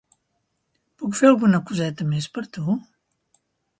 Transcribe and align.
Puc 1.01 1.19
fer 1.19 1.29
alguna 1.29 1.61
coseta 1.67 2.07
més 2.15 2.29
per 2.39 2.47
tu? 2.57 2.77